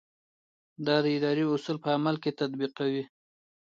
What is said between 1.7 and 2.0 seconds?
په